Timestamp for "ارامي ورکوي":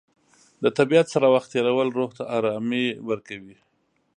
2.37-3.57